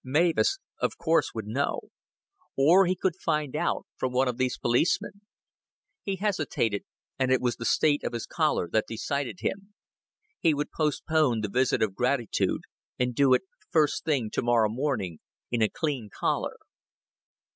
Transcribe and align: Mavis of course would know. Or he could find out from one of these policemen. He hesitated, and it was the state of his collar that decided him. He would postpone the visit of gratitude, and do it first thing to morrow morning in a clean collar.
Mavis 0.03 0.57
of 0.79 0.97
course 0.97 1.31
would 1.35 1.45
know. 1.45 1.81
Or 2.57 2.87
he 2.87 2.95
could 2.95 3.15
find 3.15 3.55
out 3.55 3.85
from 3.97 4.11
one 4.13 4.27
of 4.27 4.37
these 4.37 4.57
policemen. 4.57 5.21
He 6.01 6.15
hesitated, 6.15 6.85
and 7.19 7.31
it 7.31 7.39
was 7.39 7.57
the 7.57 7.65
state 7.65 8.03
of 8.03 8.13
his 8.13 8.25
collar 8.25 8.67
that 8.71 8.85
decided 8.87 9.41
him. 9.41 9.75
He 10.39 10.55
would 10.55 10.71
postpone 10.71 11.41
the 11.41 11.49
visit 11.49 11.83
of 11.83 11.93
gratitude, 11.93 12.61
and 12.97 13.13
do 13.13 13.35
it 13.35 13.43
first 13.69 14.03
thing 14.03 14.31
to 14.31 14.41
morrow 14.41 14.69
morning 14.69 15.19
in 15.51 15.61
a 15.61 15.69
clean 15.69 16.09
collar. 16.11 16.55